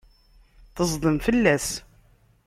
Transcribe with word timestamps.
Tezḍem 0.75 1.17
fell-as. 1.25 1.67